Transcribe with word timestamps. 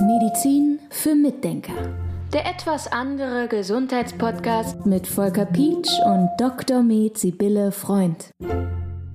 Medizin 0.00 0.78
für 0.90 1.14
Mitdenker. 1.14 1.72
Der 2.32 2.46
etwas 2.46 2.90
andere 2.90 3.48
Gesundheitspodcast 3.48 4.86
mit 4.86 5.06
Volker 5.06 5.46
Pietsch 5.46 5.90
und 6.04 6.28
Dr. 6.38 6.82
Med 6.82 7.18
Sibylle 7.18 7.72
Freund. 7.72 8.30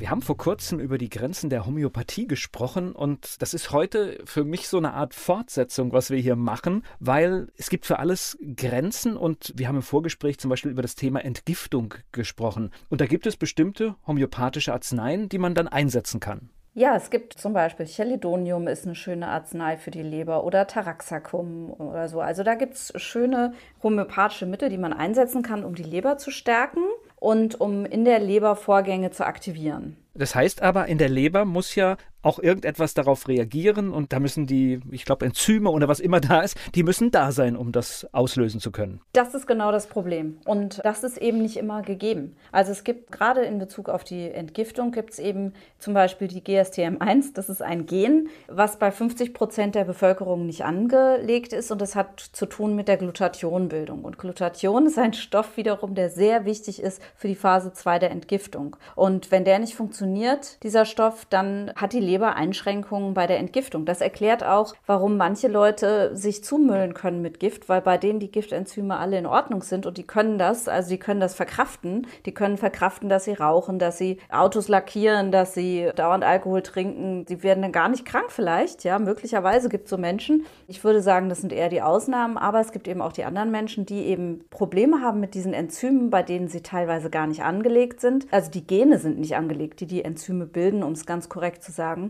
Wir 0.01 0.09
haben 0.09 0.21
vor 0.21 0.37
kurzem 0.37 0.79
über 0.79 0.97
die 0.97 1.09
Grenzen 1.09 1.49
der 1.49 1.65
Homöopathie 1.65 2.27
gesprochen 2.27 2.91
und 2.91 3.41
das 3.41 3.53
ist 3.53 3.71
heute 3.71 4.19
für 4.25 4.43
mich 4.43 4.67
so 4.67 4.77
eine 4.77 4.93
Art 4.93 5.13
Fortsetzung, 5.13 5.93
was 5.93 6.09
wir 6.09 6.17
hier 6.17 6.35
machen, 6.35 6.83
weil 6.99 7.47
es 7.55 7.69
gibt 7.69 7.85
für 7.85 7.99
alles 7.99 8.37
Grenzen 8.55 9.15
und 9.15 9.53
wir 9.55 9.67
haben 9.67 9.75
im 9.75 9.81
Vorgespräch 9.83 10.39
zum 10.39 10.49
Beispiel 10.49 10.71
über 10.71 10.81
das 10.81 10.95
Thema 10.95 11.23
Entgiftung 11.23 11.93
gesprochen. 12.11 12.71
Und 12.89 13.01
da 13.01 13.05
gibt 13.05 13.27
es 13.27 13.37
bestimmte 13.37 13.95
homöopathische 14.07 14.73
Arzneien, 14.73 15.29
die 15.29 15.37
man 15.37 15.53
dann 15.53 15.67
einsetzen 15.67 16.19
kann. 16.19 16.49
Ja, 16.73 16.95
es 16.95 17.09
gibt 17.09 17.33
zum 17.33 17.51
Beispiel 17.51 17.85
Chelidonium 17.85 18.67
ist 18.67 18.85
eine 18.85 18.95
schöne 18.95 19.27
Arznei 19.27 19.75
für 19.75 19.91
die 19.91 20.03
Leber 20.03 20.45
oder 20.45 20.67
Taraxacum 20.67 21.69
oder 21.69 22.07
so. 22.07 22.21
Also 22.21 22.43
da 22.43 22.55
gibt 22.55 22.75
es 22.75 22.93
schöne 22.95 23.53
homöopathische 23.83 24.45
Mittel, 24.45 24.69
die 24.69 24.77
man 24.77 24.93
einsetzen 24.93 25.41
kann, 25.41 25.65
um 25.65 25.75
die 25.75 25.83
Leber 25.83 26.17
zu 26.17 26.31
stärken 26.31 26.83
und 27.17 27.59
um 27.59 27.85
in 27.85 28.05
der 28.05 28.19
Leber 28.19 28.55
Vorgänge 28.55 29.11
zu 29.11 29.25
aktivieren. 29.25 29.97
Das 30.13 30.33
heißt 30.33 30.61
aber, 30.61 30.87
in 30.87 30.97
der 30.97 31.09
Leber 31.09 31.43
muss 31.43 31.75
ja 31.75 31.97
auch 32.21 32.39
irgendetwas 32.39 32.93
darauf 32.93 33.27
reagieren 33.27 33.91
und 33.91 34.13
da 34.13 34.19
müssen 34.19 34.45
die, 34.45 34.79
ich 34.91 35.05
glaube, 35.05 35.25
Enzyme 35.25 35.69
oder 35.69 35.87
was 35.87 35.99
immer 35.99 36.19
da 36.19 36.41
ist, 36.41 36.57
die 36.75 36.83
müssen 36.83 37.11
da 37.11 37.31
sein, 37.31 37.55
um 37.55 37.71
das 37.71 38.07
auslösen 38.11 38.59
zu 38.59 38.71
können. 38.71 39.01
Das 39.13 39.33
ist 39.33 39.47
genau 39.47 39.71
das 39.71 39.87
Problem 39.87 40.37
und 40.45 40.81
das 40.83 41.03
ist 41.03 41.17
eben 41.17 41.41
nicht 41.41 41.57
immer 41.57 41.81
gegeben. 41.81 42.35
Also 42.51 42.71
es 42.71 42.83
gibt 42.83 43.11
gerade 43.11 43.41
in 43.41 43.59
Bezug 43.59 43.89
auf 43.89 44.03
die 44.03 44.29
Entgiftung 44.29 44.91
gibt 44.91 45.11
es 45.11 45.19
eben 45.19 45.53
zum 45.79 45.93
Beispiel 45.93 46.27
die 46.27 46.41
GSTM1, 46.41 47.33
das 47.33 47.49
ist 47.49 47.61
ein 47.61 47.85
Gen, 47.85 48.29
was 48.47 48.77
bei 48.77 48.91
50 48.91 49.33
Prozent 49.33 49.75
der 49.75 49.85
Bevölkerung 49.85 50.45
nicht 50.45 50.63
angelegt 50.63 51.53
ist 51.53 51.71
und 51.71 51.81
das 51.81 51.95
hat 51.95 52.19
zu 52.19 52.45
tun 52.45 52.75
mit 52.75 52.87
der 52.87 52.97
Glutathionbildung. 52.97 54.03
Und 54.03 54.17
Glutathion 54.17 54.85
ist 54.85 54.97
ein 54.97 55.13
Stoff 55.13 55.57
wiederum, 55.57 55.95
der 55.95 56.09
sehr 56.09 56.45
wichtig 56.45 56.81
ist 56.81 57.01
für 57.15 57.27
die 57.27 57.35
Phase 57.35 57.73
2 57.73 57.99
der 57.99 58.11
Entgiftung. 58.11 58.75
Und 58.95 59.31
wenn 59.31 59.45
der 59.45 59.59
nicht 59.59 59.75
funktioniert, 59.75 60.61
dieser 60.63 60.85
Stoff, 60.85 61.25
dann 61.29 61.71
hat 61.75 61.93
die 61.93 61.99
Leber 62.11 62.35
Einschränkungen 62.35 63.13
bei 63.13 63.25
der 63.25 63.39
Entgiftung. 63.39 63.85
Das 63.85 64.01
erklärt 64.01 64.43
auch, 64.43 64.75
warum 64.85 65.15
manche 65.15 65.47
Leute 65.47 66.13
sich 66.13 66.43
zumüllen 66.43 66.93
können 66.93 67.21
mit 67.21 67.39
Gift, 67.39 67.69
weil 67.69 67.79
bei 67.79 67.97
denen 67.97 68.19
die 68.19 68.29
Giftenzyme 68.29 68.97
alle 68.97 69.17
in 69.17 69.25
Ordnung 69.25 69.61
sind 69.61 69.85
und 69.85 69.97
die 69.97 70.03
können 70.03 70.37
das, 70.37 70.67
also 70.67 70.89
die 70.89 70.97
können 70.97 71.21
das 71.21 71.35
verkraften. 71.35 72.07
Die 72.25 72.33
können 72.33 72.57
verkraften, 72.57 73.07
dass 73.07 73.23
sie 73.23 73.33
rauchen, 73.33 73.79
dass 73.79 73.97
sie 73.97 74.17
Autos 74.29 74.67
lackieren, 74.67 75.31
dass 75.31 75.53
sie 75.53 75.89
dauernd 75.95 76.25
Alkohol 76.25 76.61
trinken. 76.63 77.25
Sie 77.29 77.43
werden 77.43 77.61
dann 77.61 77.71
gar 77.71 77.87
nicht 77.87 78.03
krank 78.03 78.29
vielleicht, 78.29 78.83
ja, 78.83 78.99
möglicherweise 78.99 79.69
gibt 79.69 79.85
es 79.85 79.89
so 79.89 79.97
Menschen. 79.97 80.45
Ich 80.67 80.83
würde 80.83 81.01
sagen, 81.01 81.29
das 81.29 81.39
sind 81.39 81.53
eher 81.53 81.69
die 81.69 81.81
Ausnahmen, 81.81 82.37
aber 82.37 82.59
es 82.59 82.73
gibt 82.73 82.89
eben 82.89 83.01
auch 83.01 83.13
die 83.13 83.23
anderen 83.23 83.51
Menschen, 83.51 83.85
die 83.85 84.07
eben 84.07 84.43
Probleme 84.49 85.01
haben 85.01 85.21
mit 85.21 85.33
diesen 85.33 85.53
Enzymen, 85.53 86.09
bei 86.09 86.23
denen 86.23 86.49
sie 86.49 86.61
teilweise 86.61 87.09
gar 87.09 87.27
nicht 87.27 87.43
angelegt 87.43 88.01
sind. 88.01 88.27
Also 88.31 88.51
die 88.51 88.67
Gene 88.67 88.99
sind 88.99 89.17
nicht 89.17 89.37
angelegt, 89.37 89.79
die 89.79 89.87
die 89.87 90.03
Enzyme 90.03 90.45
bilden, 90.45 90.83
um 90.83 90.91
es 90.91 91.05
ganz 91.05 91.29
korrekt 91.29 91.63
zu 91.63 91.71
sagen 91.71 92.00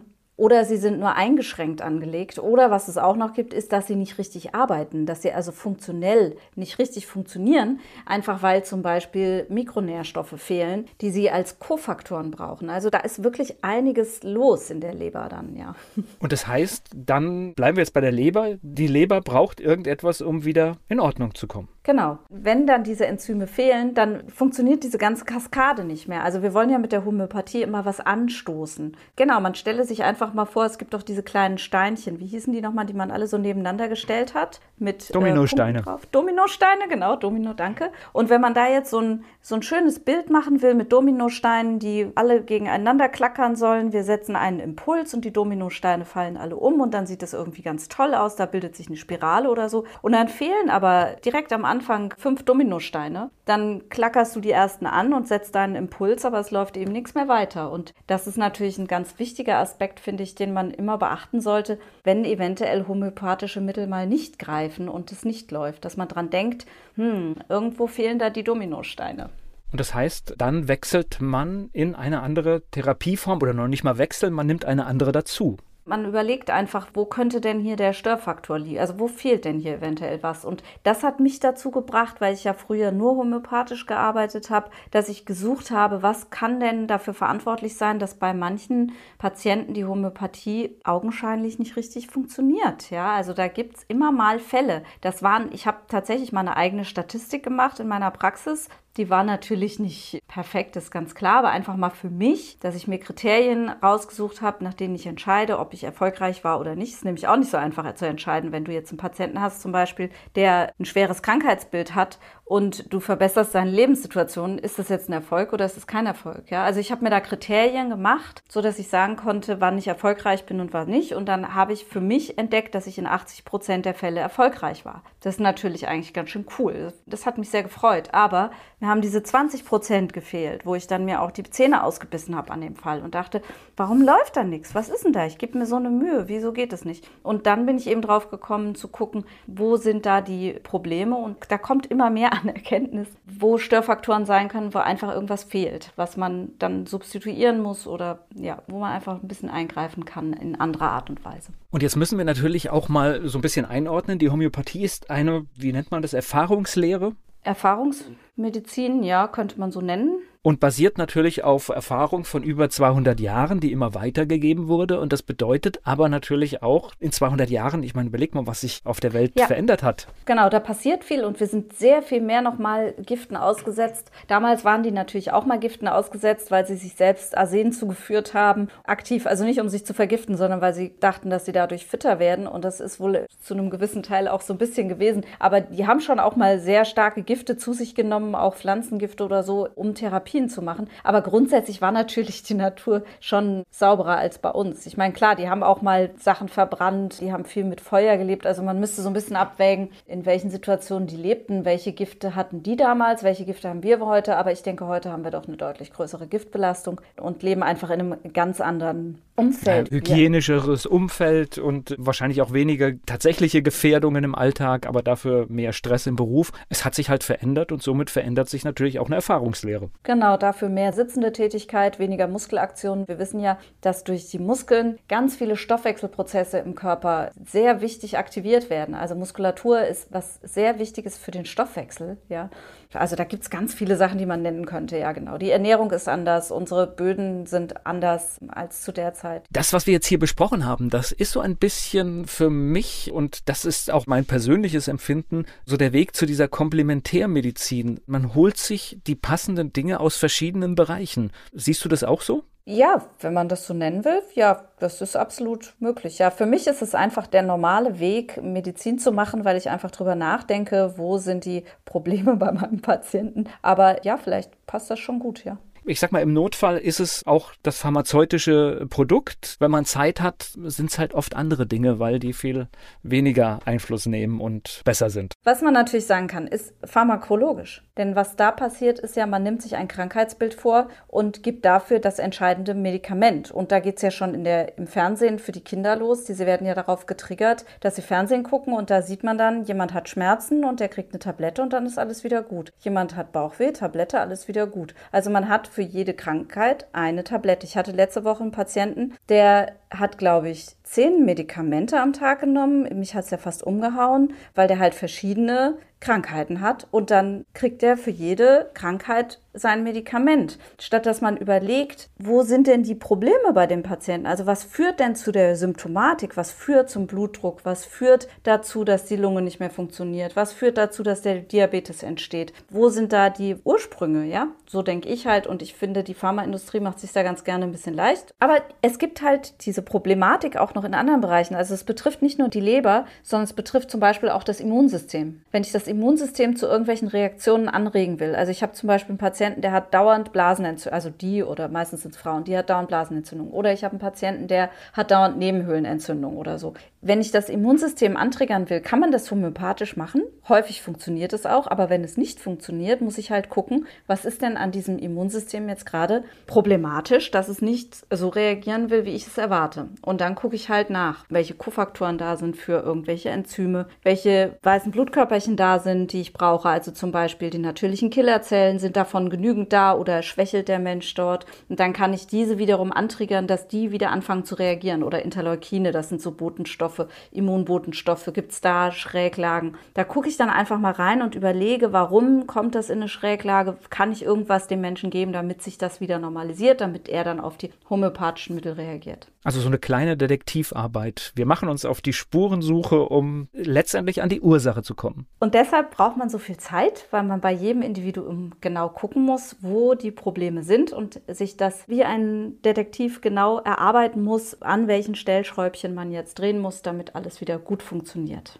oder 0.42 0.66
sie 0.66 0.78
sind 0.78 1.00
nur 1.00 1.16
eingeschränkt 1.16 1.84
angelegt. 1.84 2.40
Oder 2.40 2.72
was 2.72 2.88
es 2.88 2.98
auch 2.98 3.16
noch 3.16 3.34
gibt, 3.34 3.54
ist, 3.54 3.72
dass 3.72 3.86
sie 3.86 3.96
nicht 3.96 4.18
richtig 4.18 4.56
arbeiten, 4.56 5.06
dass 5.06 5.22
sie 5.22 5.32
also 5.32 5.52
funktionell 5.52 6.36
nicht 6.56 6.80
richtig 6.80 7.06
funktionieren, 7.06 7.80
einfach 8.08 8.42
weil 8.42 8.64
zum 8.64 8.82
Beispiel 8.82 9.46
Mikronährstoffe 9.50 10.34
fehlen, 10.38 10.86
die 11.00 11.12
sie 11.12 11.30
als 11.30 11.60
Kofaktoren 11.60 12.32
brauchen. 12.32 12.72
Also 12.72 12.90
da 12.90 12.98
ist 13.02 13.24
wirklich 13.24 13.64
einiges 13.64 14.24
los 14.24 14.72
in 14.72 14.82
der 14.82 14.96
Leber 14.96 15.28
dann, 15.30 15.56
ja. 15.56 15.76
Und 16.18 16.32
das 16.32 16.48
heißt, 16.48 16.90
dann 16.96 17.54
bleiben 17.54 17.78
wir 17.78 17.84
jetzt 17.84 17.94
bei 17.94 18.02
der 18.02 18.12
Leber. 18.12 18.56
Die 18.64 18.88
Leber 18.88 19.22
braucht 19.22 19.60
irgendetwas, 19.60 20.24
um 20.24 20.44
wieder 20.44 20.78
in 20.90 21.00
Ordnung 21.00 21.36
zu 21.36 21.46
kommen. 21.46 21.68
Genau. 21.84 22.20
Wenn 22.30 22.68
dann 22.68 22.84
diese 22.84 23.08
Enzyme 23.08 23.48
fehlen, 23.48 23.96
dann 23.96 24.30
funktioniert 24.30 24.84
diese 24.84 25.00
ganze 25.00 25.26
Kaskade 25.26 25.84
nicht 25.84 26.08
mehr. 26.08 26.24
Also 26.24 26.44
wir 26.44 26.54
wollen 26.54 26.70
ja 26.70 26.78
mit 26.78 26.92
der 26.92 27.06
Homöopathie 27.06 27.64
immer 27.64 27.86
was 27.86 28.00
anstoßen. 28.00 28.96
Genau, 29.16 29.40
man 29.40 29.56
stelle 29.56 29.84
sich 29.84 30.04
einfach 30.04 30.31
mal 30.34 30.46
vor, 30.46 30.66
es 30.66 30.78
gibt 30.78 30.94
doch 30.94 31.04
diese 31.04 31.24
kleinen 31.24 31.58
Steinchen. 31.58 32.20
Wie 32.20 32.26
hießen 32.26 32.52
die 32.54 32.62
nochmal, 32.62 32.86
die 32.86 32.94
man 32.94 33.12
alle 33.12 33.28
so 33.28 33.38
nebeneinander 33.38 33.88
gestellt 33.88 34.34
hat? 34.34 34.60
Mit 34.78 35.10
äh, 35.10 35.14
Dominosteine. 35.14 35.80
Äh, 35.80 36.08
Dominosteine, 36.12 36.88
genau, 36.90 37.16
Domino, 37.16 37.54
danke. 37.54 37.92
Und 38.14 38.30
wenn 38.30 38.42
man 38.42 38.54
da 38.54 38.68
jetzt 38.68 38.90
so 38.90 39.00
ein, 39.00 39.24
so 39.42 39.56
ein 39.56 39.62
schönes 39.62 40.00
Bild 40.00 40.30
machen 40.30 40.62
will 40.62 40.74
mit 40.74 40.92
Dominosteinen, 40.92 41.80
die 41.80 42.12
alle 42.16 42.44
gegeneinander 42.44 43.10
klackern 43.10 43.56
sollen, 43.56 43.94
wir 43.94 44.04
setzen 44.04 44.36
einen 44.36 44.60
Impuls 44.60 45.14
und 45.14 45.26
die 45.26 45.34
Dominosteine 45.34 46.06
fallen 46.06 46.38
alle 46.38 46.56
um 46.56 46.82
und 46.82 46.94
dann 46.94 47.06
sieht 47.06 47.22
das 47.22 47.34
irgendwie 47.34 47.62
ganz 47.62 47.88
toll 47.88 48.14
aus. 48.14 48.36
Da 48.36 48.46
bildet 48.46 48.76
sich 48.76 48.88
eine 48.88 48.98
Spirale 48.98 49.50
oder 49.50 49.70
so. 49.70 49.86
Und 50.02 50.14
dann 50.14 50.28
fehlen 50.28 50.70
aber 50.70 51.16
direkt 51.24 51.54
am 51.54 51.66
Anfang 51.66 52.14
fünf 52.18 52.44
Dominosteine. 52.44 53.30
Dann 53.46 53.90
klackerst 53.90 54.36
du 54.36 54.40
die 54.40 54.52
ersten 54.52 54.86
an 54.86 55.14
und 55.14 55.28
setzt 55.28 55.56
deinen 55.56 55.76
Impuls, 55.76 56.26
aber 56.26 56.40
es 56.40 56.52
läuft 56.52 56.78
eben 56.78 56.92
nichts 56.92 57.16
mehr 57.16 57.28
weiter. 57.28 57.72
Und 57.72 57.94
das 58.08 58.28
ist 58.28 58.38
natürlich 58.38 58.78
ein 58.78 58.88
ganz 58.88 59.20
wichtiger 59.20 59.58
Aspekt, 59.58 60.00
finde 60.00 60.21
ich, 60.22 60.36
den 60.36 60.54
man 60.54 60.72
immer 60.72 60.98
beachten 60.98 61.42
sollte, 61.42 61.80
wenn 62.04 62.26
eventuell 62.26 62.88
homöopathische 62.88 63.62
Mittel 63.62 63.88
mal 63.88 64.08
nicht 64.08 64.40
greifen 64.40 64.90
und 64.90 65.12
es 65.12 65.26
nicht 65.26 65.52
läuft. 65.52 65.86
Dass 65.86 65.98
man 65.98 66.08
dran 66.08 66.30
denkt, 66.30 66.66
hm, 66.96 67.36
irgendwo 67.50 67.88
fehlen 67.88 68.20
da 68.20 68.30
die 68.30 68.44
Dominosteine. 68.44 69.30
Und 69.72 69.80
das 69.80 69.94
heißt, 69.94 70.36
dann 70.38 70.68
wechselt 70.68 71.22
man 71.22 71.70
in 71.72 71.96
eine 71.96 72.22
andere 72.22 72.64
Therapieform 72.72 73.42
oder 73.42 73.54
noch 73.54 73.68
nicht 73.68 73.84
mal 73.84 73.98
wechseln, 73.98 74.34
man 74.34 74.48
nimmt 74.48 74.66
eine 74.66 74.86
andere 74.86 75.12
dazu. 75.12 75.58
Man 75.84 76.06
überlegt 76.06 76.52
einfach, 76.52 76.90
wo 76.94 77.06
könnte 77.06 77.42
denn 77.42 77.60
hier 77.60 77.76
der 77.76 77.94
Störfaktor 77.94 78.60
liegen? 78.60 78.80
Also 78.80 79.00
wo 79.00 79.08
fehlt 79.08 79.46
denn 79.46 79.60
hier 79.60 79.78
eventuell 79.78 80.22
was? 80.22 80.46
Und 80.46 80.62
das 80.84 81.02
hat 81.02 81.20
mich 81.20 81.40
dazu 81.40 81.72
gebracht, 81.72 82.22
weil 82.22 82.36
ich 82.36 82.44
ja 82.44 82.54
früher 82.54 82.92
nur 82.92 83.16
homöopathisch 83.16 83.88
gearbeitet 83.88 84.52
habe, 84.52 84.70
dass 84.92 85.10
ich 85.10 85.26
gesucht 85.26 85.72
habe, 85.72 86.04
was 86.04 86.30
kann 86.30 86.60
denn 86.60 86.86
dafür 86.86 87.16
verantwortlich 87.16 87.78
sein, 87.78 87.98
dass 87.98 88.14
bei 88.14 88.32
manchen 88.34 88.92
Patienten 89.18 89.74
die 89.74 89.86
Homöopathie 89.86 90.80
augenscheinlich 90.84 91.58
nicht 91.58 91.76
richtig 91.76 92.08
funktioniert. 92.08 92.92
Ja, 92.92 93.14
also 93.16 93.34
da 93.34 93.48
gibt 93.48 93.78
es 93.78 93.84
immer 93.88 94.12
mal 94.12 94.38
Fälle. 94.38 94.84
Das 95.02 95.24
waren, 95.24 95.50
ich 95.52 95.66
habe 95.66 95.80
tatsächlich 95.88 96.32
mal 96.32 96.42
eine 96.42 96.58
eigene 96.58 96.86
Statistik 96.86 97.42
gemacht 97.44 97.80
in 97.80 97.88
meiner 97.88 98.12
Praxis 98.12 98.70
die 98.98 99.10
war 99.10 99.24
natürlich 99.24 99.80
nicht 99.80 100.20
perfekt, 100.28 100.76
ist 100.76 100.92
ganz 100.92 101.16
klar, 101.16 101.40
aber 101.40 101.50
einfach 101.50 101.78
mal 101.78 101.90
für 101.90 102.10
mich, 102.10 102.60
dass 102.60 102.76
ich 102.76 102.88
mir 102.88 103.00
Kriterien 103.00 103.70
rausgesucht 103.70 104.42
habe, 104.42 104.64
nach 104.64 104.74
denen 104.74 104.96
ich 104.96 105.06
entscheide, 105.08 105.60
ob 105.60 105.74
ich 105.74 105.84
erfolgreich 105.84 106.44
war 106.44 106.60
oder 106.60 106.76
nicht. 106.76 106.94
Ist 106.94 107.06
nämlich 107.06 107.28
auch 107.28 107.38
nicht 107.38 107.52
so 107.52 107.58
einfach 107.58 107.94
zu 107.96 108.06
entscheiden, 108.06 108.52
wenn 108.52 108.66
du 108.66 108.74
jetzt 108.74 108.92
einen 108.92 108.98
Patienten 108.98 109.42
hast, 109.42 109.62
zum 109.62 109.72
Beispiel, 109.72 110.10
der 110.36 110.74
ein 110.80 110.86
schweres 110.86 111.22
Krankheitsbild 111.22 111.96
hat 111.96 112.20
und 112.52 112.92
du 112.92 113.00
verbesserst 113.00 113.54
seine 113.54 113.72
Lebenssituation, 113.72 114.58
ist 114.58 114.78
das 114.78 114.90
jetzt 114.90 115.08
ein 115.08 115.14
Erfolg 115.14 115.54
oder 115.54 115.64
ist 115.64 115.78
es 115.78 115.88
kein 115.88 116.06
Erfolg? 116.06 116.52
Ja, 116.52 116.66
also 116.66 116.82
ich 116.82 116.92
habe 116.92 117.02
mir 117.02 117.10
da 117.10 117.22
Kriterien 117.22 117.90
gemacht, 117.90 118.44
so 118.50 118.62
dass 118.62 118.78
ich 118.78 118.90
sagen 118.90 119.16
konnte, 119.16 119.62
wann 119.62 119.78
ich 119.78 119.88
erfolgreich 119.88 120.46
bin 120.46 120.60
und 120.60 120.74
wann 120.74 120.90
nicht. 120.90 121.14
Und 121.14 121.28
dann 121.28 121.56
habe 121.56 121.72
ich 121.72 121.86
für 121.86 122.02
mich 122.02 122.38
entdeckt, 122.38 122.76
dass 122.76 122.88
ich 122.88 122.98
in 122.98 123.08
80 123.08 123.46
Prozent 123.46 123.86
der 123.86 123.94
Fälle 123.94 124.20
erfolgreich 124.20 124.84
war. 124.84 125.02
Das 125.22 125.36
ist 125.36 125.40
natürlich 125.40 125.88
eigentlich 125.88 126.14
ganz 126.14 126.30
schön 126.30 126.46
cool. 126.60 126.92
Das 127.06 127.26
hat 127.26 127.38
mich 127.38 127.50
sehr 127.50 127.64
gefreut. 127.64 128.10
Aber 128.12 128.52
mir 128.82 128.90
haben 128.90 129.00
diese 129.00 129.24
20 129.24 129.64
Prozent 129.64 130.12
gefehlt, 130.12 130.66
wo 130.66 130.76
ich 130.76 130.88
dann 130.88 131.06
mir 131.06 131.22
auch 131.22 131.32
die 131.32 131.44
Zähne 131.44 131.86
ausgebissen 131.86 132.36
habe 132.36 132.52
an 132.52 132.60
dem 132.60 132.76
Fall 132.76 133.02
und 133.02 133.16
dachte, 133.16 133.42
warum 133.78 134.02
läuft 134.02 134.36
da 134.36 134.44
nichts? 134.44 134.76
Was 134.76 134.90
ist 134.90 135.06
denn 135.06 135.14
da? 135.14 135.26
Ich 135.26 135.38
gebe 135.38 135.58
mir 135.58 135.66
so 135.66 135.78
eine 135.78 135.90
Mühe. 135.90 136.28
Wieso 136.28 136.52
geht 136.52 136.74
es 136.74 136.84
nicht? 136.84 137.08
Und 137.24 137.46
dann 137.46 137.66
bin 137.66 137.78
ich 137.78 137.88
eben 137.88 138.02
drauf 138.02 138.30
gekommen 138.30 138.76
zu 138.76 138.90
gucken, 138.90 139.24
wo 139.48 139.78
sind 139.78 140.06
da 140.06 140.20
die 140.20 140.60
Probleme? 140.64 141.16
Und 141.16 141.38
da 141.50 141.58
kommt 141.58 141.86
immer 141.86 142.10
mehr 142.10 142.41
an 142.42 142.50
Erkenntnis, 142.50 143.08
wo 143.26 143.58
Störfaktoren 143.58 144.26
sein 144.26 144.48
können, 144.48 144.74
wo 144.74 144.80
einfach 144.80 145.14
irgendwas 145.14 145.44
fehlt, 145.44 145.92
was 145.96 146.18
man 146.18 146.50
dann 146.60 146.86
substituieren 146.86 147.62
muss 147.62 147.88
oder 147.88 148.26
ja, 148.36 148.62
wo 148.68 148.80
man 148.80 148.92
einfach 148.92 149.22
ein 149.22 149.28
bisschen 149.28 149.50
eingreifen 149.50 150.06
kann 150.06 150.34
in 150.34 150.60
anderer 150.60 150.92
Art 150.92 151.10
und 151.10 151.24
Weise. 151.26 151.52
Und 151.72 151.84
jetzt 151.84 151.96
müssen 151.96 152.18
wir 152.18 152.26
natürlich 152.26 152.70
auch 152.70 152.90
mal 152.90 153.28
so 153.28 153.38
ein 153.38 153.42
bisschen 153.42 153.66
einordnen. 153.66 154.20
Die 154.20 154.30
Homöopathie 154.30 154.84
ist 154.84 155.10
eine, 155.10 155.46
wie 155.56 155.72
nennt 155.72 155.92
man 155.92 156.02
das, 156.02 156.14
Erfahrungslehre? 156.14 157.14
Erfahrungsmedizin, 157.44 159.04
ja, 159.04 159.28
könnte 159.28 159.60
man 159.60 159.72
so 159.72 159.82
nennen 159.82 160.20
und 160.44 160.60
basiert 160.60 160.98
natürlich 160.98 161.44
auf 161.44 161.70
Erfahrung 161.70 162.24
von 162.24 162.42
über 162.42 162.70
200 162.70 163.20
Jahren, 163.20 163.60
die 163.60 163.72
immer 163.72 163.94
weitergegeben 163.94 164.68
wurde. 164.68 165.00
Und 165.00 165.14
das 165.14 165.22
bedeutet 165.22 165.80
aber 165.84 166.10
natürlich 166.10 166.64
auch 166.64 166.92
in 167.00 167.12
200 167.12 167.50
Jahren, 167.50 167.84
ich 167.84 167.94
meine, 167.94 168.10
überleg 168.10 168.34
mal, 168.34 168.48
was 168.48 168.62
sich 168.62 168.82
auf 168.84 169.00
der 169.00 169.14
Welt 169.14 169.34
ja, 169.38 169.46
verändert 169.46 169.84
hat. 169.84 170.08
Genau, 170.26 170.50
da 170.50 170.60
passiert 170.60 171.04
viel 171.04 171.24
und 171.24 171.40
wir 171.40 171.48
sind 171.48 171.74
sehr 171.74 172.02
viel 172.02 172.22
mehr 172.22 172.42
nochmal 172.42 172.94
Giften 173.06 173.38
ausgesetzt. 173.38 174.12
Damals 174.28 174.66
waren 174.66 174.82
die 174.82 174.92
natürlich 174.92 175.32
auch 175.32 175.46
mal 175.46 175.60
Giften 175.60 175.88
ausgesetzt, 175.88 176.50
weil 176.50 176.66
sie 176.66 176.76
sich 176.76 176.96
selbst 176.96 177.38
Arsen 177.38 177.72
zugeführt 177.72 178.34
haben, 178.34 178.70
aktiv, 178.84 179.28
also 179.28 179.44
nicht 179.44 179.62
um 179.62 179.70
sich 179.70 179.86
zu 179.86 179.94
vergiften, 179.94 180.38
sondern 180.38 180.62
weil 180.62 180.74
sie 180.74 180.94
dachten, 181.00 181.30
dass 181.30 181.46
sie 181.46 181.52
dadurch 181.52 181.86
fitter 181.86 182.18
werden. 182.18 182.48
Und 182.48 182.66
das 182.66 182.80
ist 182.80 183.00
wohl 183.00 183.28
zu 183.40 183.54
einem 183.54 183.70
gewissen 183.70 184.02
Teil 184.02 184.28
auch 184.28 184.42
so 184.42 184.54
ein 184.54 184.58
bisschen 184.58 184.90
gewesen. 184.90 185.24
Aber 185.38 185.62
die 185.62 185.86
haben 185.86 186.00
schon 186.00 186.20
auch 186.20 186.36
mal 186.36 186.60
sehr 186.60 186.86
starke 186.86 187.22
Gifte 187.22 187.58
zu 187.58 187.74
sich 187.74 187.94
genommen 187.94 188.34
auch 188.34 188.56
Pflanzengifte 188.56 189.24
oder 189.24 189.44
so, 189.44 189.68
um 189.76 189.94
Therapien 190.32 190.50
zu 190.50 190.62
machen. 190.62 190.90
Aber 191.04 191.22
grundsätzlich 191.22 191.82
war 191.82 191.92
natürlich 191.92 192.44
die 192.44 192.54
Natur 192.54 193.04
schon 193.20 193.64
sauberer 193.70 194.18
als 194.18 194.40
bei 194.40 194.50
uns. 194.50 194.86
Ich 194.86 194.98
meine, 194.98 195.14
klar, 195.14 195.36
die 195.36 195.50
haben 195.50 195.64
auch 195.64 195.82
mal 195.82 196.12
Sachen 196.18 196.48
verbrannt, 196.48 197.20
die 197.20 197.32
haben 197.32 197.46
viel 197.46 197.64
mit 197.64 197.82
Feuer 197.82 198.18
gelebt. 198.18 198.46
Also 198.46 198.64
man 198.64 198.80
müsste 198.80 199.02
so 199.02 199.10
ein 199.10 199.14
bisschen 199.14 199.36
abwägen, 199.36 199.90
in 200.08 200.26
welchen 200.26 200.50
Situationen 200.50 201.08
die 201.08 201.18
lebten, 201.18 201.66
welche 201.66 201.92
Gifte 201.92 202.36
hatten 202.36 202.64
die 202.64 202.76
damals, 202.76 203.24
welche 203.24 203.46
Gifte 203.46 203.70
haben 203.70 203.84
wir 203.84 204.00
heute. 204.00 204.38
Aber 204.38 204.52
ich 204.52 204.64
denke, 204.64 204.88
heute 204.88 205.12
haben 205.12 205.24
wir 205.24 205.32
doch 205.32 205.48
eine 205.48 205.58
deutlich 205.58 205.92
größere 205.92 206.28
Giftbelastung 206.28 207.02
und 207.20 207.44
leben 207.44 207.64
einfach 207.64 207.90
in 207.90 208.00
einem 208.00 208.34
ganz 208.34 208.62
anderen 208.62 209.22
Umfeld. 209.42 209.92
Ja, 209.92 209.98
hygienischeres 209.98 210.86
Umfeld 210.86 211.58
und 211.58 211.96
wahrscheinlich 211.98 212.42
auch 212.42 212.54
weniger 212.54 212.92
tatsächliche 213.06 213.62
Gefährdungen 213.62 214.24
im 214.24 214.36
Alltag, 214.36 214.88
aber 214.88 215.02
dafür 215.02 215.46
mehr 215.50 215.74
Stress 215.74 216.08
im 216.08 216.16
Beruf. 216.16 216.52
Es 216.70 216.86
hat 216.86 216.96
sich 216.96 217.10
halt 217.10 217.24
verändert 217.24 217.72
und 217.72 217.82
somit 217.82 218.10
verändert 218.10 218.50
sich 218.50 218.64
natürlich 218.64 219.00
auch 219.00 219.08
eine 219.08 219.16
Erfahrungslehre. 219.16 219.90
Genau, 220.04 220.38
dafür 220.38 220.70
mehr 220.70 220.94
sitzende 220.94 221.32
Tätigkeit, 221.32 222.00
weniger 222.00 222.28
Muskelaktionen. 222.28 223.08
Wir 223.08 223.20
wissen 223.20 223.40
ja, 223.40 223.58
dass 223.82 224.04
durch 224.04 224.30
die 224.30 224.40
Muskeln 224.40 224.98
ganz 225.08 225.36
viele 225.36 225.56
Stoffwechselprozesse 225.56 226.60
im 226.60 226.76
Körper 226.76 227.32
sehr 227.44 227.82
wichtig 227.82 228.18
aktiviert 228.18 228.70
werden. 228.70 228.96
Also 228.96 229.16
Muskulatur 229.16 229.86
ist 229.86 230.08
was 230.12 230.40
sehr 230.44 230.80
Wichtiges 230.80 231.18
für 231.18 231.32
den 231.32 231.46
Stoffwechsel, 231.46 232.18
ja. 232.30 232.50
Also 232.94 233.16
da 233.16 233.24
gibt 233.24 233.44
es 233.44 233.50
ganz 233.50 233.74
viele 233.74 233.96
Sachen, 233.96 234.18
die 234.18 234.26
man 234.26 234.42
nennen 234.42 234.66
könnte, 234.66 234.98
ja 234.98 235.12
genau. 235.12 235.38
Die 235.38 235.50
Ernährung 235.50 235.92
ist 235.92 236.08
anders, 236.08 236.52
unsere 236.52 236.88
Böden 236.88 237.46
sind 237.46 237.86
anders 237.86 238.38
als 238.48 238.82
zu 238.82 238.92
der 238.92 239.14
Zeit. 239.14 239.46
Das, 239.52 239.74
was 239.74 239.88
wir 239.88 239.94
jetzt 239.94 240.08
hier 240.08 240.20
besprochen 240.20 240.66
haben, 240.66 240.90
das 240.90 241.12
ist 241.12 241.32
so 241.32 241.40
ein 241.40 241.58
bisschen 241.58 242.26
für 242.26 242.50
mich 242.50 243.12
und 243.12 243.50
das 243.50 243.66
ist 243.66 243.92
auch 243.92 244.08
mein 244.08 244.26
persönliches 244.26 244.88
Empfinden, 244.88 245.46
so 245.66 245.78
der 245.78 245.94
Weg 245.94 246.16
zu 246.16 246.26
dieser 246.26 246.48
Komplementärmedizin. 246.48 248.02
Man 248.06 248.36
holt 248.36 248.58
sich 248.58 249.00
die 249.08 249.16
passenden 249.16 249.74
Dinge 249.74 250.00
aus 250.00 250.18
verschiedenen 250.18 250.76
Bereichen. 250.76 251.32
Siehst 251.54 251.84
du 251.86 251.90
das 251.90 252.04
auch 252.04 252.22
so? 252.22 252.44
Ja, 252.66 253.02
wenn 253.20 253.34
man 253.34 253.50
das 253.50 253.66
so 253.66 253.74
nennen 253.74 254.06
will, 254.06 254.22
ja, 254.36 254.66
das 254.80 255.02
ist 255.02 255.16
absolut 255.16 255.74
möglich. 255.80 256.20
Ja, 256.20 256.30
für 256.30 256.46
mich 256.46 256.68
ist 256.68 256.82
es 256.84 256.94
einfach 256.94 257.26
der 257.26 257.42
normale 257.42 258.00
Weg, 258.00 258.42
Medizin 258.42 259.00
zu 259.00 259.12
machen, 259.12 259.46
weil 259.46 259.58
ich 259.58 259.70
einfach 259.70 259.90
drüber 259.90 260.16
nachdenke, 260.16 260.94
wo 260.96 261.18
sind 261.18 261.46
die 261.46 261.66
Probleme 261.86 262.36
bei 262.38 262.52
meinem 262.52 262.82
Patienten. 262.82 263.46
Aber 263.64 264.06
ja, 264.06 264.18
vielleicht 264.18 264.66
passt 264.68 264.92
das 264.92 265.00
schon 265.00 265.20
gut, 265.20 265.44
ja 265.44 265.58
ich 265.86 266.00
sag 266.00 266.12
mal, 266.12 266.22
im 266.22 266.34
Notfall 266.34 266.78
ist 266.78 267.00
es 267.00 267.26
auch 267.26 267.54
das 267.64 267.78
pharmazeutische 267.78 268.86
Produkt. 268.90 269.56
Wenn 269.60 269.72
man 269.72 269.86
Zeit 269.86 270.22
hat, 270.22 270.52
sind 270.64 270.92
es 270.92 271.00
halt 271.00 271.14
oft 271.14 271.36
andere 271.36 271.66
Dinge, 271.66 272.00
weil 272.00 272.20
die 272.20 272.34
viel 272.34 272.68
weniger 273.04 273.60
Einfluss 273.66 274.06
nehmen 274.06 274.40
und 274.40 274.82
besser 274.86 275.10
sind. 275.10 275.34
Was 275.44 275.62
man 275.62 275.74
natürlich 275.74 276.06
sagen 276.06 276.28
kann, 276.28 276.48
ist 276.48 276.74
pharmakologisch. 276.84 277.84
Denn 277.98 278.16
was 278.16 278.36
da 278.36 278.52
passiert, 278.52 279.00
ist 279.00 279.16
ja, 279.16 279.26
man 279.26 279.44
nimmt 279.44 279.62
sich 279.62 279.76
ein 279.76 279.88
Krankheitsbild 279.88 280.54
vor 280.54 280.88
und 281.08 281.44
gibt 281.44 281.66
dafür 281.66 282.00
das 282.00 282.20
entscheidende 282.20 282.74
Medikament. 282.74 283.52
Und 283.52 283.72
da 283.72 283.80
geht 283.80 283.98
es 283.98 284.02
ja 284.02 284.12
schon 284.12 284.34
in 284.34 284.44
der, 284.44 284.78
im 284.78 284.88
Fernsehen 284.88 285.40
für 285.40 285.52
die 285.52 285.64
Kinder 285.64 285.96
los. 285.96 286.24
Diese 286.24 286.46
werden 286.46 286.66
ja 286.66 286.74
darauf 286.74 287.06
getriggert, 287.06 287.66
dass 287.80 287.96
sie 287.96 288.02
Fernsehen 288.02 288.44
gucken 288.44 288.74
und 288.74 288.90
da 288.90 289.02
sieht 289.02 289.24
man 289.24 289.38
dann, 289.38 289.66
jemand 289.66 289.94
hat 289.94 290.10
Schmerzen 290.10 290.64
und 290.64 290.80
der 290.80 290.90
kriegt 290.90 291.14
eine 291.14 291.20
Tablette 291.20 291.62
und 291.62 291.74
dann 291.74 291.86
ist 291.86 292.00
alles 292.00 292.24
wieder 292.24 292.42
gut. 292.42 292.72
Jemand 292.80 293.16
hat 293.16 293.32
Bauchweh, 293.32 293.72
Tablette, 293.72 294.20
alles 294.20 294.48
wieder 294.48 294.68
gut. 294.68 294.94
Also 295.12 295.30
man 295.30 295.50
hat 295.50 295.71
für 295.72 295.82
jede 295.82 296.14
Krankheit 296.14 296.88
eine 296.94 297.24
Tablette. 297.24 297.66
Ich 297.66 297.78
hatte 297.78 297.92
letzte 297.92 298.24
Woche 298.24 298.44
einen 298.44 298.52
Patienten, 298.52 299.16
der 299.30 299.81
hat, 299.92 300.18
glaube 300.18 300.50
ich, 300.50 300.78
zehn 300.84 301.26
Medikamente 301.26 302.00
am 302.00 302.14
Tag 302.14 302.40
genommen. 302.42 302.88
Mich 302.98 303.14
hat 303.14 303.26
es 303.26 303.32
ja 303.32 303.38
fast 303.38 303.64
umgehauen, 303.64 304.34
weil 304.56 304.68
der 304.68 304.80
halt 304.80 304.96
verschiedene 304.96 305.78
Krankheiten 306.02 306.62
hat 306.62 306.88
und 306.92 307.12
dann 307.12 307.46
kriegt 307.54 307.84
er 307.84 307.96
für 307.96 308.10
jede 308.10 308.72
Krankheit 308.74 309.40
sein 309.54 309.84
Medikament. 309.84 310.58
Statt 310.80 311.06
dass 311.06 311.22
man 311.22 311.38
überlegt, 311.38 312.10
wo 312.18 312.42
sind 312.42 312.68
denn 312.68 312.84
die 312.84 312.96
Probleme 312.96 313.54
bei 313.54 313.68
dem 313.68 313.84
Patienten? 313.84 314.26
Also 314.26 314.46
was 314.46 314.64
führt 314.64 315.00
denn 315.00 315.16
zu 315.16 315.32
der 315.32 315.56
Symptomatik? 315.56 316.38
Was 316.38 316.52
führt 316.52 316.90
zum 316.90 317.06
Blutdruck? 317.06 317.64
Was 317.66 317.86
führt 317.86 318.28
dazu, 318.44 318.84
dass 318.84 319.06
die 319.06 319.16
Lunge 319.16 319.42
nicht 319.42 319.60
mehr 319.60 319.70
funktioniert? 319.70 320.36
Was 320.36 320.54
führt 320.54 320.78
dazu, 320.78 321.04
dass 321.04 321.22
der 321.22 321.36
Diabetes 321.36 322.02
entsteht? 322.02 322.54
Wo 322.70 322.90
sind 322.90 323.14
da 323.14 323.30
die 323.30 323.58
Ursprünge? 323.64 324.26
Ja, 324.26 324.48
so 324.66 324.82
denke 324.82 325.10
ich 325.10 325.28
halt 325.28 325.46
und 325.46 325.62
ich 325.62 325.76
finde, 325.76 326.04
die 326.04 326.14
Pharmaindustrie 326.16 326.80
macht 326.80 327.00
sich 327.00 327.12
da 327.12 327.22
ganz 327.22 327.44
gerne 327.44 327.66
ein 327.66 327.72
bisschen 327.72 327.94
leicht. 327.94 328.34
Aber 328.40 328.62
es 328.82 328.98
gibt 328.98 329.22
halt 329.22 329.66
diese 329.66 329.81
Problematik 329.82 330.58
auch 330.58 330.74
noch 330.74 330.84
in 330.84 330.94
anderen 330.94 331.22
Bereichen. 331.22 331.56
Also 331.56 331.74
es 331.74 331.84
betrifft 331.84 332.22
nicht 332.22 332.40
nur 332.40 332.50
die 332.50 332.62
Leber, 332.62 333.06
sondern 333.24 333.46
es 333.46 333.54
betrifft 333.54 333.92
zum 333.92 334.00
Beispiel 334.00 334.30
auch 334.30 334.44
das 334.44 334.60
Immunsystem. 334.60 335.42
Wenn 335.52 335.64
ich 335.64 335.72
das 335.72 335.88
Immunsystem 335.88 336.56
zu 336.56 336.68
irgendwelchen 336.68 337.08
Reaktionen 337.08 337.68
anregen 337.68 338.20
will, 338.20 338.36
also 338.36 338.52
ich 338.52 338.64
habe 338.64 338.74
zum 338.74 338.88
Beispiel 338.88 339.12
einen 339.12 339.18
Patienten, 339.18 339.42
Patienten, 339.42 339.62
der 339.62 339.72
hat 339.72 339.94
dauernd 339.94 340.32
Blasenentzündung, 340.34 340.94
also 340.94 341.10
die 341.10 341.44
oder 341.44 341.68
meistens 341.68 342.02
sind 342.04 342.14
es 342.14 342.18
Frauen, 342.22 342.44
die 342.44 342.58
hat 342.58 342.70
dauernd 342.70 342.90
Blasenentzündung. 342.90 343.50
Oder 343.52 343.74
ich 343.74 343.84
habe 343.84 343.94
einen 343.94 344.00
Patienten, 344.00 344.48
der 344.48 344.70
hat 344.94 345.10
dauernd 345.10 345.38
Nebenhöhlenentzündung 345.38 346.38
oder 346.38 346.60
so. 346.60 346.74
Wenn 347.02 347.22
ich 347.22 347.32
das 347.32 347.50
Immunsystem 347.50 348.18
antriggern 348.18 348.70
will, 348.70 348.80
kann 348.80 349.00
man 349.00 349.12
das 349.12 349.32
homöopathisch 349.32 349.98
machen. 349.98 350.22
Häufig 350.48 350.82
funktioniert 350.84 351.34
es 351.34 351.48
auch, 351.48 351.66
aber 351.66 351.90
wenn 351.90 352.04
es 352.04 352.18
nicht 352.18 352.40
funktioniert, 352.40 353.02
muss 353.02 353.18
ich 353.18 353.32
halt 353.32 353.50
gucken, 353.50 353.88
was 354.06 354.26
ist 354.26 354.44
denn 354.44 354.58
an 354.58 354.72
diesem 354.72 355.00
Immunsystem 355.00 355.68
jetzt 355.68 355.88
gerade 355.88 356.24
problematisch, 356.46 357.32
dass 357.32 357.48
es 357.48 357.62
nicht 357.62 358.06
so 358.12 358.30
reagieren 358.30 358.92
will, 358.92 359.06
wie 359.06 359.16
ich 359.16 359.26
es 359.26 359.38
erwarte. 359.40 359.71
Und 360.02 360.22
dann 360.22 360.36
gucke 360.36 360.56
ich 360.56 360.70
halt 360.70 360.90
nach, 360.90 361.26
welche 361.30 361.54
Kofaktoren 361.54 362.18
da 362.18 362.38
sind 362.38 362.58
für 362.58 362.82
irgendwelche 362.82 363.30
Enzyme, 363.30 363.88
welche 364.04 364.58
weißen 364.64 364.92
Blutkörperchen 364.92 365.56
da 365.56 365.80
sind, 365.80 366.14
die 366.14 366.22
ich 366.22 366.34
brauche. 366.34 366.70
Also 366.70 366.92
zum 366.92 367.12
Beispiel 367.12 367.50
die 367.50 367.58
natürlichen 367.58 368.10
Killerzellen 368.10 368.80
sind 368.80 368.96
davon 368.96 369.30
genügend 369.30 369.74
da 369.74 369.94
oder 369.94 370.22
schwächelt 370.22 370.68
der 370.68 370.80
Mensch 370.80 371.14
dort. 371.14 371.46
Und 371.70 371.80
dann 371.80 371.94
kann 371.94 372.14
ich 372.14 372.28
diese 372.28 372.58
wiederum 372.58 372.92
antriggern, 372.92 373.48
dass 373.48 373.68
die 373.68 373.92
wieder 373.92 374.12
anfangen 374.12 374.44
zu 374.44 374.56
reagieren. 374.56 375.04
Oder 375.04 375.24
Interleukine, 375.24 375.92
das 375.92 376.10
sind 376.10 376.22
so 376.22 376.32
Botenstoffe, 376.32 377.06
Immunbotenstoffe, 377.32 378.32
gibt 378.34 378.52
es 378.52 378.62
da 378.62 378.92
Schräglagen. 378.92 379.76
Da 379.94 380.04
gucke 380.04 380.30
ich 380.30 380.38
dann 380.38 380.50
einfach 380.50 380.80
mal 380.80 380.92
rein 380.92 381.22
und 381.22 381.36
überlege, 381.36 381.94
warum 381.94 382.48
kommt 382.48 382.76
das 382.76 382.90
in 382.90 382.98
eine 382.98 383.10
Schräglage? 383.10 383.78
Kann 383.90 384.12
ich 384.12 384.24
irgendwas 384.24 384.68
dem 384.68 384.82
Menschen 384.82 385.10
geben, 385.10 385.34
damit 385.34 385.62
sich 385.62 385.78
das 385.78 386.02
wieder 386.02 386.20
normalisiert, 386.20 386.82
damit 386.82 387.08
er 387.08 387.24
dann 387.24 387.40
auf 387.40 387.58
die 387.58 387.72
homöopathischen 387.90 388.56
Mittel 388.56 388.74
reagiert? 388.74 389.28
Also 389.44 389.61
so 389.62 389.68
eine 389.68 389.78
kleine 389.78 390.18
Detektivarbeit. 390.18 391.32
Wir 391.36 391.46
machen 391.46 391.70
uns 391.70 391.86
auf 391.86 392.02
die 392.02 392.14
Spurensuche, 392.14 393.02
um 393.04 393.48
letztendlich 393.54 394.22
an 394.22 394.30
die 394.30 394.42
Ursache 394.42 394.84
zu 394.84 394.96
kommen. 394.96 395.28
Und 395.40 395.54
deshalb 395.54 395.92
braucht 395.92 396.18
man 396.18 396.30
so 396.30 396.38
viel 396.38 396.58
Zeit, 396.58 397.08
weil 397.12 397.24
man 397.24 397.40
bei 397.42 397.52
jedem 397.52 397.82
Individuum 397.82 398.52
genau 398.62 398.90
gucken 398.90 399.24
muss, 399.24 399.56
wo 399.62 399.94
die 399.94 400.12
Probleme 400.12 400.64
sind 400.64 400.92
und 400.92 401.22
sich 401.28 401.58
das 401.58 401.88
wie 401.88 402.04
ein 402.04 402.62
Detektiv 402.64 403.22
genau 403.22 403.60
erarbeiten 403.60 404.22
muss, 404.22 404.62
an 404.62 404.88
welchen 404.88 405.16
Stellschräubchen 405.16 405.94
man 405.94 406.12
jetzt 406.12 406.40
drehen 406.40 406.60
muss, 406.60 406.82
damit 406.82 407.16
alles 407.16 407.42
wieder 407.42 407.58
gut 407.58 407.84
funktioniert. 407.84 408.60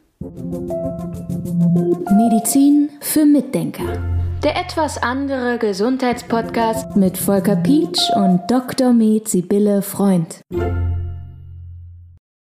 Medizin 2.16 2.90
für 3.00 3.26
Mitdenker. 3.26 4.02
Der 4.44 4.56
etwas 4.56 5.02
andere 5.02 5.58
Gesundheitspodcast 5.60 6.96
mit 6.96 7.18
Volker 7.18 7.56
Pietsch 7.56 8.10
und 8.16 8.42
Dr. 8.50 8.94
Med 8.94 9.28
Sibylle 9.28 9.82
Freund. 9.82 10.42